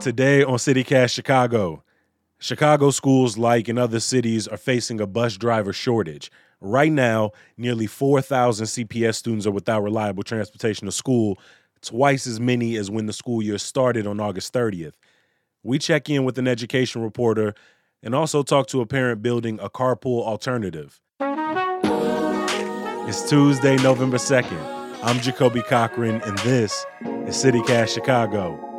[0.00, 1.84] Today on CityCast Chicago,
[2.38, 6.32] Chicago schools, like in other cities, are facing a bus driver shortage.
[6.62, 11.38] Right now, nearly 4,000 CPS students are without reliable transportation to school,
[11.82, 14.94] twice as many as when the school year started on August 30th.
[15.62, 17.52] We check in with an education reporter
[18.02, 20.98] and also talk to a parent building a carpool alternative.
[23.06, 25.02] It's Tuesday, November 2nd.
[25.02, 28.69] I'm Jacoby Cochran, and this is CityCast Chicago.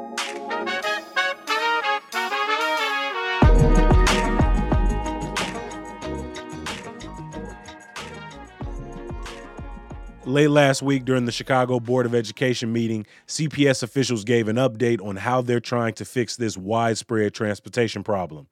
[10.32, 15.06] Late last week during the Chicago Board of Education meeting, CPS officials gave an update
[15.06, 18.48] on how they're trying to fix this widespread transportation problem.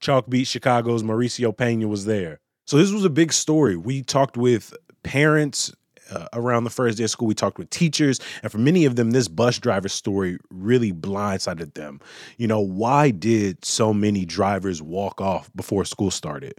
[0.00, 2.38] Chalkbeat Chicago's Mauricio Pena was there.
[2.66, 3.76] So this was a big story.
[3.76, 5.72] We talked with parents
[6.08, 7.26] uh, around the first day of school.
[7.26, 11.74] We talked with teachers, and for many of them, this bus driver story really blindsided
[11.74, 12.00] them.
[12.36, 16.54] You know, why did so many drivers walk off before school started?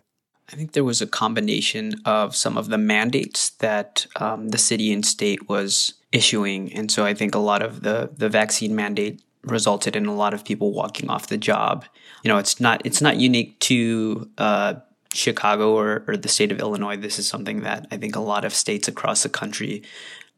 [0.53, 4.93] I think there was a combination of some of the mandates that um, the city
[4.93, 9.23] and state was issuing, and so I think a lot of the the vaccine mandate
[9.41, 11.85] resulted in a lot of people walking off the job.
[12.23, 14.75] You know, it's not it's not unique to uh,
[15.11, 16.97] Chicago or, or the state of Illinois.
[16.97, 19.81] This is something that I think a lot of states across the country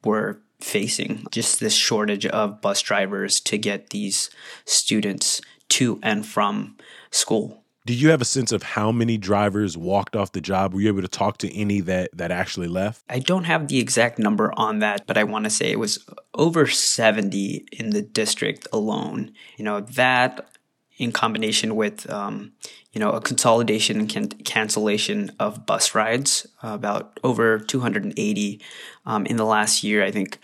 [0.05, 1.25] were facing.
[1.29, 4.29] Just this shortage of bus drivers to get these
[4.63, 6.77] students to and from
[7.11, 7.64] school.
[7.85, 10.73] Do you have a sense of how many drivers walked off the job?
[10.73, 13.03] Were you able to talk to any that that actually left?
[13.09, 16.03] I don't have the exact number on that, but I want to say it was
[16.33, 19.33] over 70 in the district alone.
[19.57, 20.49] You know, that
[20.97, 22.53] in combination with um,
[22.91, 28.61] you know a consolidation and can- cancellation of bus rides, uh, about over 280
[29.05, 30.03] um, in the last year.
[30.03, 30.39] I think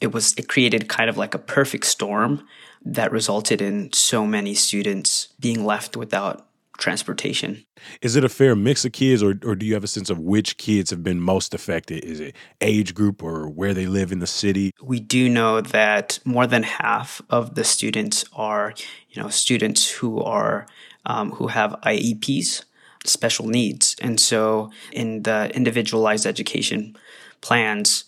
[0.00, 2.46] it was it created kind of like a perfect storm
[2.82, 6.47] that resulted in so many students being left without
[6.78, 7.64] transportation.
[8.00, 10.18] Is it a fair mix of kids, or, or do you have a sense of
[10.18, 12.04] which kids have been most affected?
[12.04, 14.72] Is it age group or where they live in the city?
[14.82, 18.72] We do know that more than half of the students are,
[19.10, 20.66] you know, students who are
[21.04, 22.64] um, who have IEPs,
[23.04, 26.96] special needs, and so in the individualized education
[27.40, 28.04] plans,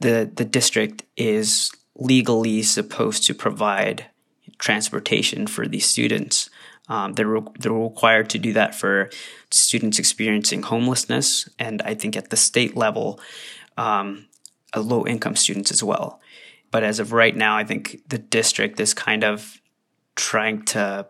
[0.00, 4.06] the the district is legally supposed to provide
[4.58, 6.50] transportation for these students.
[6.88, 9.10] Um, they're, re- they're required to do that for
[9.50, 13.20] students experiencing homelessness, and I think at the state level,
[13.76, 14.26] um,
[14.76, 16.20] low income students as well.
[16.70, 19.60] But as of right now, I think the district is kind of
[20.16, 21.06] trying to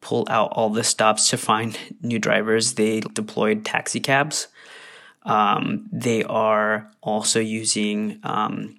[0.00, 2.74] pull out all the stops to find new drivers.
[2.74, 4.48] They deployed taxi cabs.
[5.24, 8.78] Um, they are also using um,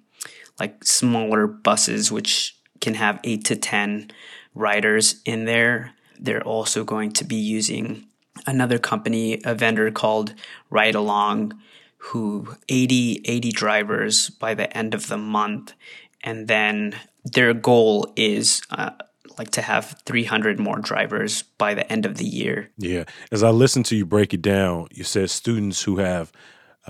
[0.58, 4.10] like smaller buses, which can have eight to 10
[4.60, 5.92] riders in there.
[6.18, 8.06] They're also going to be using
[8.46, 10.34] another company, a vendor called
[10.70, 11.58] Ride Along,
[11.98, 15.74] who 80, 80 drivers by the end of the month.
[16.22, 16.94] And then
[17.24, 18.90] their goal is uh,
[19.38, 22.70] like to have 300 more drivers by the end of the year.
[22.78, 23.04] Yeah.
[23.30, 26.32] As I listen to you break it down, you said students who have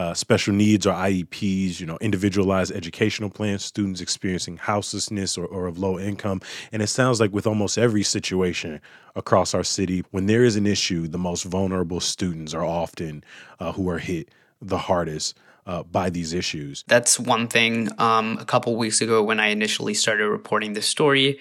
[0.01, 5.67] uh, special needs or IEPs, you know, individualized educational plans, students experiencing houselessness or, or
[5.67, 6.41] of low income.
[6.73, 8.81] And it sounds like with almost every situation
[9.15, 13.23] across our city, when there is an issue, the most vulnerable students are often
[13.59, 14.31] uh, who are hit
[14.63, 15.39] the hardest.
[15.67, 16.83] Uh, by these issues.
[16.89, 17.91] That's one thing.
[17.99, 21.39] Um, a couple weeks ago, when I initially started reporting this story,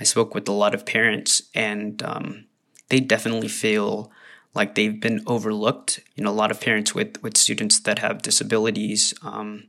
[0.00, 2.46] I spoke with a lot of parents, and um,
[2.88, 4.10] they definitely feel
[4.56, 6.00] like they've been overlooked.
[6.14, 9.68] You know, a lot of parents with with students that have disabilities, um,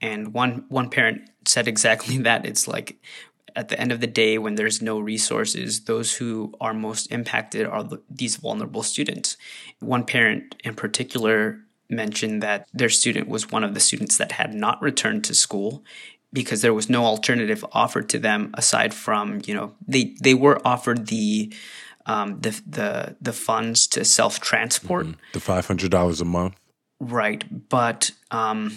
[0.00, 2.46] and one one parent said exactly that.
[2.46, 2.98] It's like
[3.56, 7.66] at the end of the day, when there's no resources, those who are most impacted
[7.66, 9.36] are the, these vulnerable students.
[9.80, 11.58] One parent in particular
[11.88, 15.84] mentioned that their student was one of the students that had not returned to school
[16.32, 20.60] because there was no alternative offered to them aside from you know they they were
[20.64, 21.52] offered the
[22.10, 25.20] um, the the the funds to self transport mm-hmm.
[25.32, 26.54] the five hundred dollars a month.
[26.98, 28.76] Right but um,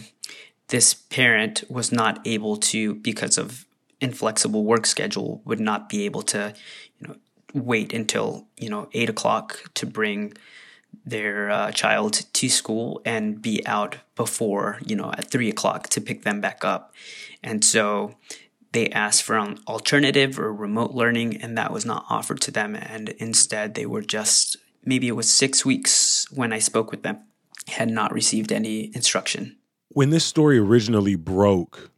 [0.68, 3.66] this parent was not able to because of
[4.00, 6.54] inflexible work schedule would not be able to
[7.00, 7.16] you know
[7.54, 10.34] wait until you know eight o'clock to bring
[11.06, 16.00] their uh, child to school and be out before you know at three o'clock to
[16.00, 16.94] pick them back up.
[17.42, 18.16] And so
[18.74, 22.76] they asked for an alternative or remote learning and that was not offered to them
[22.76, 27.20] and instead they were just maybe it was six weeks when i spoke with them
[27.68, 29.56] had not received any instruction
[29.90, 31.92] when this story originally broke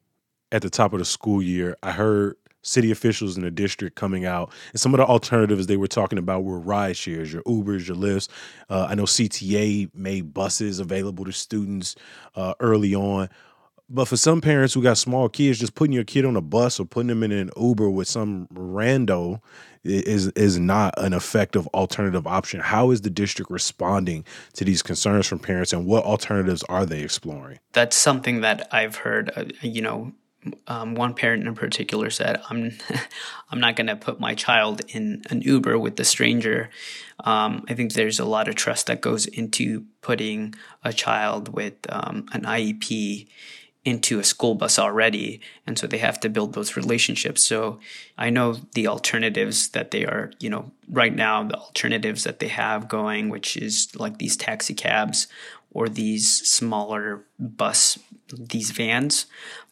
[0.51, 2.35] at the top of the school year i heard
[2.65, 6.17] city officials in the district coming out, and some of the alternatives they were talking
[6.17, 8.27] about were ride shares, your Ubers, your Lyfts.
[8.69, 11.95] Uh, I know CTA made buses available to students
[12.35, 13.29] uh, early on.
[13.87, 16.79] But for some parents who got small kids, just putting your kid on a bus
[16.79, 19.41] or putting them in an Uber with some rando
[19.83, 22.59] is is not an effective alternative option.
[22.59, 27.01] How is the district responding to these concerns from parents, and what alternatives are they
[27.01, 27.59] exploring?
[27.73, 29.31] That's something that I've heard.
[29.35, 30.13] Uh, you know,
[30.67, 32.71] um, one parent in particular said, "I'm
[33.51, 36.71] I'm not going to put my child in an Uber with a stranger."
[37.23, 41.75] Um, I think there's a lot of trust that goes into putting a child with
[41.89, 43.27] um, an IEP
[43.85, 47.43] into a school bus already and so they have to build those relationships.
[47.43, 47.79] So
[48.17, 52.47] i know the alternatives that they are you know right now the alternatives that they
[52.47, 55.27] have going which is like these taxi cabs
[55.75, 57.99] or these smaller bus
[58.33, 59.27] these vans.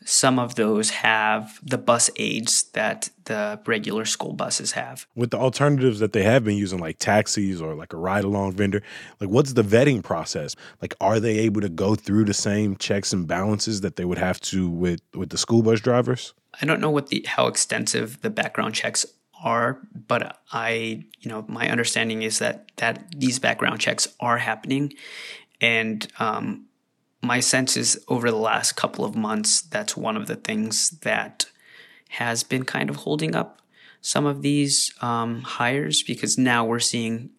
[0.05, 5.07] Some of those have the bus aides that the regular school buses have.
[5.15, 8.51] With the alternatives that they have been using like taxis or like a ride along
[8.51, 8.83] vendor
[9.19, 10.55] like what's the vetting process?
[10.81, 14.19] Like are they able to go through the same checks and balances that they would
[14.19, 16.33] have to with with the school bus drivers?
[16.61, 19.05] I don't know what the how extensive the background checks
[19.41, 24.93] are but i you know my understanding is that that these background checks are happening
[25.63, 26.65] and um,
[27.21, 31.45] my sense is over the last couple of months, that's one of the things that
[32.09, 33.61] has been kind of holding up
[34.01, 37.29] some of these um, hires because now we're seeing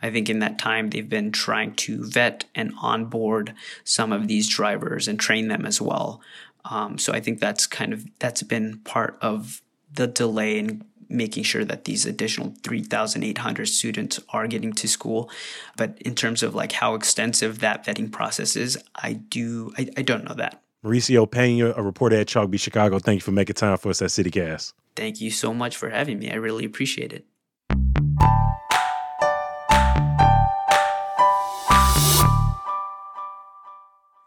[0.00, 3.52] I think in that time they've been trying to vet and onboard
[3.82, 6.20] some of these drivers and train them as well.
[6.64, 9.60] Um, so I think that's kind of that's been part of
[9.92, 15.30] the delay in making sure that these additional 3,800 students are getting to school.
[15.76, 20.02] But in terms of like how extensive that vetting process is, I do, I, I
[20.02, 20.62] don't know that.
[20.84, 24.10] Mauricio Pena, a reporter at Chalk Chicago, thank you for making time for us at
[24.10, 24.72] CityCast.
[24.94, 26.30] Thank you so much for having me.
[26.30, 27.24] I really appreciate it.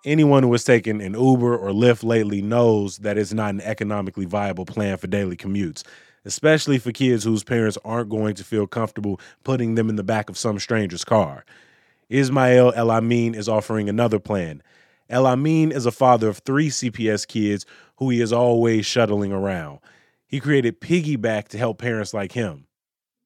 [0.03, 4.25] Anyone who has taken an Uber or Lyft lately knows that it's not an economically
[4.25, 5.83] viable plan for daily commutes
[6.25, 10.29] especially for kids whose parents aren't going to feel comfortable putting them in the back
[10.29, 11.45] of some stranger's car.
[12.09, 14.61] Ismail El Amin is offering another plan.
[15.09, 17.65] El Amin is a father of three CPS kids
[17.97, 19.79] who he is always shuttling around.
[20.27, 22.65] He created Piggyback to help parents like him.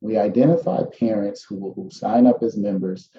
[0.02, 3.10] We identify parents who, who sign up as members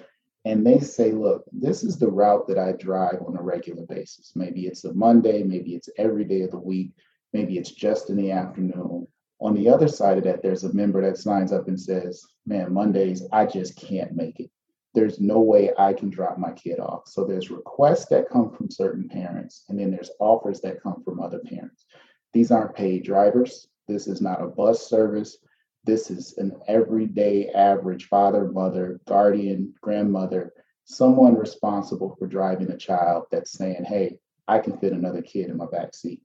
[0.45, 4.31] and they say, look, this is the route that I drive on a regular basis.
[4.35, 6.91] Maybe it's a Monday, maybe it's every day of the week,
[7.33, 9.07] maybe it's just in the afternoon.
[9.39, 12.73] On the other side of that, there's a member that signs up and says, Man,
[12.73, 14.49] Mondays, I just can't make it.
[14.93, 17.07] There's no way I can drop my kid off.
[17.07, 21.19] So there's requests that come from certain parents, and then there's offers that come from
[21.19, 21.85] other parents.
[22.33, 23.67] These aren't paid drivers.
[23.87, 25.37] This is not a bus service.
[25.83, 30.53] This is an everyday average father, mother, guardian, grandmother,
[30.85, 35.57] someone responsible for driving a child that's saying, Hey, I can fit another kid in
[35.57, 36.21] my back seat.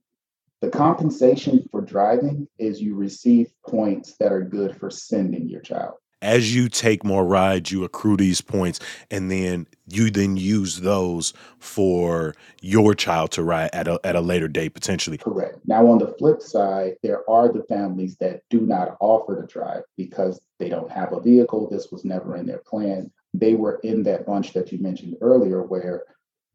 [0.63, 5.95] The compensation for driving is you receive points that are good for sending your child.
[6.21, 8.79] As you take more rides, you accrue these points,
[9.11, 14.21] and then you then use those for your child to ride at a, at a
[14.21, 15.17] later date potentially.
[15.17, 15.57] Correct.
[15.65, 19.83] Now, on the flip side, there are the families that do not offer to drive
[19.97, 21.69] because they don't have a vehicle.
[21.69, 23.11] This was never in their plan.
[23.33, 26.03] They were in that bunch that you mentioned earlier where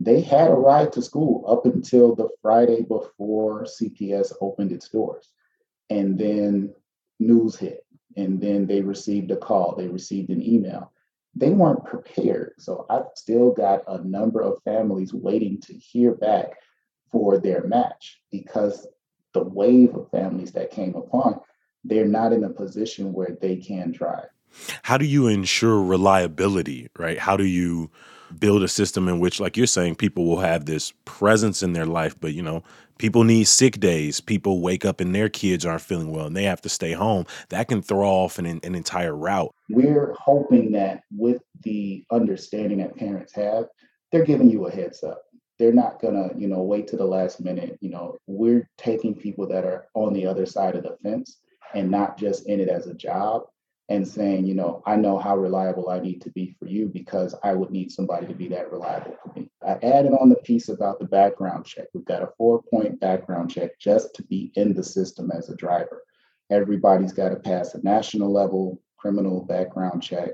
[0.01, 5.29] they had a ride to school up until the Friday before CPS opened its doors.
[5.91, 6.75] And then
[7.19, 7.85] news hit,
[8.17, 10.93] and then they received a call, they received an email.
[11.35, 12.55] They weren't prepared.
[12.59, 16.55] So I've still got a number of families waiting to hear back
[17.11, 18.87] for their match because
[19.35, 21.41] the wave of families that came upon,
[21.85, 24.29] they're not in a position where they can drive.
[24.83, 27.19] How do you ensure reliability, right?
[27.19, 27.91] How do you
[28.39, 31.87] build a system in which, like you're saying, people will have this presence in their
[31.87, 32.63] life, but you know,
[32.99, 34.21] people need sick days.
[34.21, 37.27] People wake up and their kids aren't feeling well and they have to stay home.
[37.49, 39.55] That can throw off an, an entire route.
[39.71, 43.67] We're hoping that with the understanding that parents have,
[44.13, 45.23] they're giving you a heads up.
[45.59, 47.79] They're not gonna, you know, wait to the last minute.
[47.81, 51.39] You know, we're taking people that are on the other side of the fence
[51.75, 53.43] and not just in it as a job
[53.91, 57.35] and saying, you know, I know how reliable I need to be for you because
[57.43, 59.51] I would need somebody to be that reliable for me.
[59.67, 61.87] I added on the piece about the background check.
[61.95, 65.57] We've got a four point background check just to be in the system as a
[65.57, 66.03] driver.
[66.51, 70.31] Everybody's got to pass a national level criminal background check,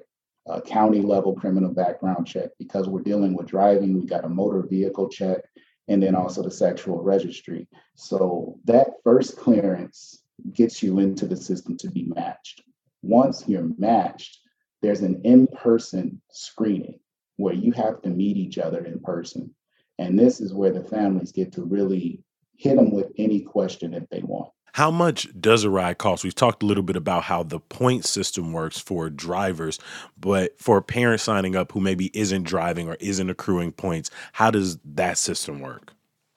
[0.46, 2.50] a county level criminal background check.
[2.58, 5.44] Because we're dealing with driving, we got a motor vehicle check
[5.87, 7.68] and then also the sexual registry.
[7.94, 12.62] So that first clearance gets you into the system to be matched.
[13.04, 14.40] Once you're matched,
[14.80, 16.99] there's an in person screening
[17.37, 19.54] where you have to meet each other in person.
[19.99, 22.25] And this is where the families get to really
[22.56, 24.50] hit them with any question if they want.
[24.73, 26.25] How much does a ride cost?
[26.25, 29.78] We've talked a little bit about how the point system works for drivers,
[30.18, 34.50] but for a parent signing up who maybe isn't driving or isn't accruing points, how
[34.50, 35.92] does that system work?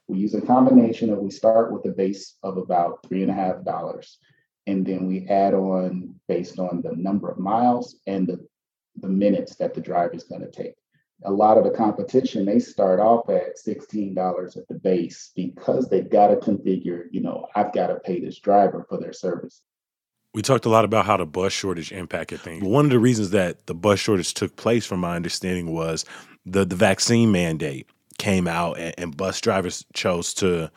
[0.07, 3.33] We use a combination of we start with a base of about three and a
[3.33, 4.19] half dollars,
[4.67, 8.45] and then we add on based on the number of miles and the,
[8.97, 10.74] the minutes that the driver is going to take.
[11.24, 16.09] A lot of the competition they start off at $16 at the base because they've
[16.09, 19.62] got to configure you know i've got to pay this driver for their service.
[20.36, 22.63] We talked a lot about how the bus shortage impacted things.
[22.63, 26.05] One of the reasons that the bus shortage took place from my understanding was
[26.45, 27.88] the, the vaccine mandate
[28.19, 30.69] came out and, and bus drivers chose to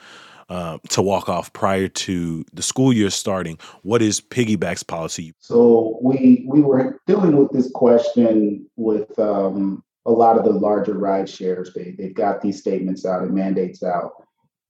[0.51, 3.59] uh, to walk off prior to the school year starting.
[3.83, 5.33] What is Piggyback's policy?
[5.39, 10.95] So we we were dealing with this question with um, a lot of the larger
[10.95, 14.13] ride shares, they, they've got these statements out and mandates out.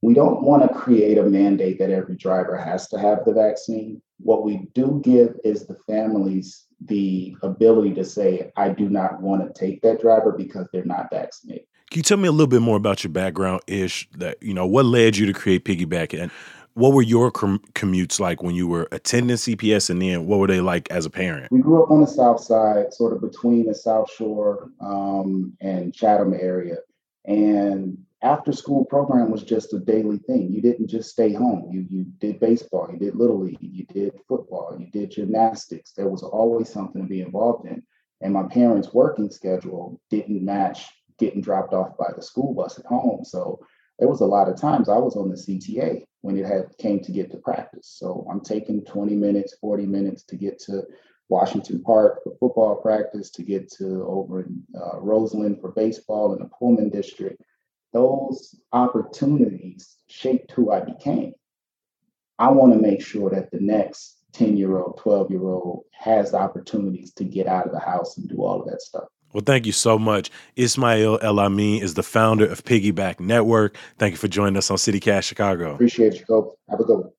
[0.02, 4.00] We don't want to create a mandate that every driver has to have the vaccine.
[4.18, 9.42] What we do give is the families the ability to say, I do not want
[9.42, 11.66] to take that driver because they're not vaccinated.
[11.90, 14.08] Can you tell me a little bit more about your background ish?
[14.16, 16.16] That, you know, what led you to create Piggyback?
[16.16, 16.30] And
[16.74, 20.46] what were your com- commutes like when you were attending CPS, and then what were
[20.46, 21.50] they like as a parent?
[21.50, 25.92] We grew up on the South Side, sort of between the South Shore um, and
[25.92, 26.76] Chatham area,
[27.24, 30.52] and after school program was just a daily thing.
[30.52, 31.70] You didn't just stay home.
[31.72, 35.90] You you did baseball, you did little league, you did football, you did gymnastics.
[35.92, 37.82] There was always something to be involved in.
[38.20, 40.86] And my parents' working schedule didn't match
[41.20, 43.24] getting dropped off by the school bus at home.
[43.24, 43.60] So
[43.98, 47.00] there was a lot of times I was on the CTA when it had came
[47.00, 47.94] to get to practice.
[47.98, 50.82] So I'm taking 20 minutes, 40 minutes to get to
[51.28, 56.40] Washington Park for football practice, to get to over in uh, Roseland for baseball in
[56.40, 57.40] the Pullman district.
[57.92, 61.34] Those opportunities shaped who I became.
[62.38, 66.30] I want to make sure that the next 10 year old, 12 year old has
[66.30, 69.04] the opportunities to get out of the house and do all of that stuff.
[69.32, 70.30] Well, thank you so much.
[70.56, 73.76] Ismail El-Amin is the founder of Piggyback Network.
[73.98, 75.74] Thank you for joining us on CityCast Chicago.
[75.74, 76.50] Appreciate you, Kobe.
[76.68, 77.10] Have a good one.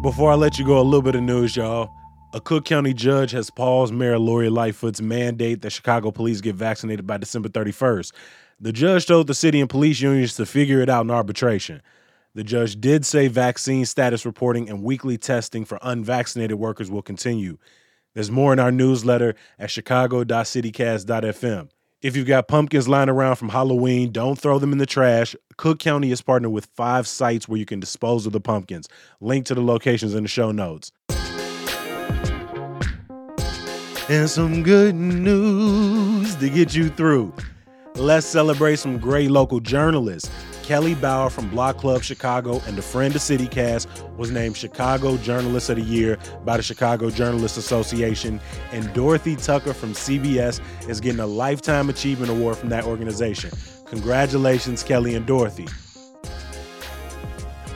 [0.00, 1.90] Before I let you go, a little bit of news, y'all.
[2.32, 7.06] A Cook County judge has paused Mayor Lori Lightfoot's mandate that Chicago police get vaccinated
[7.06, 8.12] by December 31st.
[8.60, 11.82] The judge told the city and police unions to figure it out in arbitration.
[12.34, 17.58] The judge did say vaccine status reporting and weekly testing for unvaccinated workers will continue.
[18.14, 21.68] There's more in our newsletter at chicago.citycast.fm.
[22.00, 25.34] If you've got pumpkins lying around from Halloween, don't throw them in the trash.
[25.56, 28.88] Cook County is partnered with five sites where you can dispose of the pumpkins.
[29.20, 30.92] Link to the locations in the show notes.
[34.08, 37.34] And some good news to get you through.
[37.96, 40.30] Let's celebrate some great local journalists.
[40.68, 45.70] Kelly Bauer from Block Club Chicago and a friend of CityCast was named Chicago Journalist
[45.70, 48.38] of the Year by the Chicago Journalists Association.
[48.70, 53.50] And Dorothy Tucker from CBS is getting a Lifetime Achievement Award from that organization.
[53.86, 55.66] Congratulations, Kelly and Dorothy.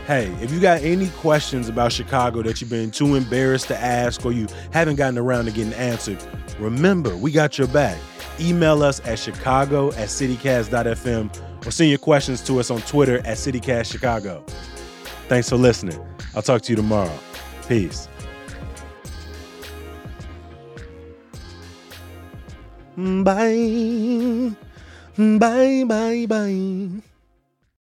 [0.07, 4.23] Hey, if you got any questions about Chicago that you've been too embarrassed to ask
[4.27, 6.23] or you haven't gotten around to getting answered,
[6.59, 7.97] remember, we got your back.
[8.39, 13.37] Email us at chicago at citycast.fm or send your questions to us on Twitter at
[13.37, 14.45] CityCast Chicago.
[15.29, 15.99] Thanks for listening.
[16.35, 17.19] I'll talk to you tomorrow.
[17.69, 18.09] Peace.
[22.97, 24.53] Bye.
[25.17, 27.03] Bye, bye, bye.